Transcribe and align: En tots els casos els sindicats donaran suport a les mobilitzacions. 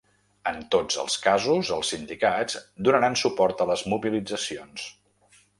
En 0.51 0.55
tots 0.75 0.97
els 1.03 1.17
casos 1.25 1.69
els 1.75 1.91
sindicats 1.95 2.57
donaran 2.89 3.21
suport 3.25 3.65
a 3.67 3.71
les 3.73 3.85
mobilitzacions. 3.95 4.91